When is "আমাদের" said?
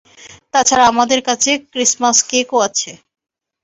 0.91-1.19